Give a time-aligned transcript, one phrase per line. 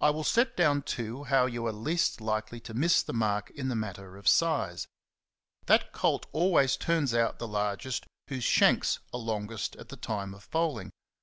[0.00, 3.68] I will set down, too, how you are least likely to miss the mark in
[3.68, 4.86] the matter of size.
[5.66, 10.44] That colt always turns out the largest whose shanks are longest at the time of
[10.44, 10.92] foaling.